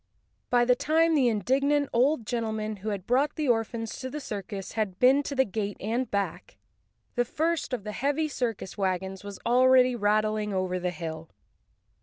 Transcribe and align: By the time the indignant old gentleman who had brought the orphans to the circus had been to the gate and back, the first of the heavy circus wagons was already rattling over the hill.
By 0.49 0.65
the 0.65 0.73
time 0.75 1.13
the 1.13 1.27
indignant 1.29 1.87
old 1.93 2.25
gentleman 2.25 2.77
who 2.77 2.89
had 2.89 3.05
brought 3.05 3.35
the 3.35 3.47
orphans 3.47 3.99
to 3.99 4.09
the 4.09 4.19
circus 4.19 4.71
had 4.71 4.97
been 4.97 5.21
to 5.21 5.35
the 5.35 5.45
gate 5.45 5.77
and 5.79 6.09
back, 6.09 6.57
the 7.13 7.23
first 7.23 7.71
of 7.71 7.83
the 7.83 7.91
heavy 7.91 8.27
circus 8.27 8.75
wagons 8.79 9.23
was 9.23 9.37
already 9.45 9.95
rattling 9.95 10.53
over 10.55 10.79
the 10.79 10.89
hill. 10.89 11.29